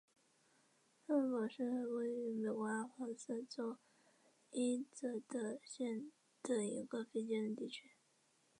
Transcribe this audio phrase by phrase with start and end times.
[1.05, 3.77] 卢嫩堡是位于美国阿肯色州
[4.49, 7.91] 伊泽德县的一个非建制地区。